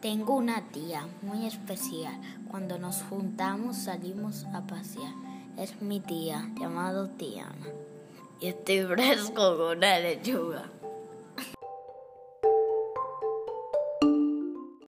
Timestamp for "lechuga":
9.98-10.70